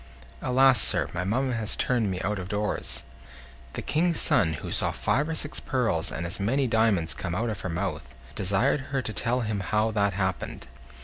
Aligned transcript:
"Alas! 0.41 0.81
sir, 0.81 1.07
my 1.13 1.23
mamma 1.23 1.53
has 1.53 1.75
turned 1.75 2.09
me 2.09 2.19
out 2.21 2.39
of 2.39 2.47
doors." 2.47 3.03
The 3.73 3.83
King's 3.83 4.19
son, 4.19 4.53
who 4.53 4.71
saw 4.71 4.91
five 4.91 5.29
or 5.29 5.35
six 5.35 5.59
pearls 5.59 6.11
and 6.11 6.25
as 6.25 6.39
many 6.39 6.65
diamonds 6.65 7.13
come 7.13 7.35
out 7.35 7.49
of 7.51 7.61
her 7.61 7.69
mouth, 7.69 8.15
desired 8.33 8.79
her 8.89 9.03
to 9.03 9.13
tell 9.13 9.41
him 9.41 9.59
how 9.59 9.91
that 9.91 10.13
happened. 10.13 10.65